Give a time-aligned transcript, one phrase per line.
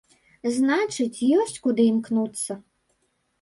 [0.55, 2.59] Значыць, ёсць куды імкнуцца.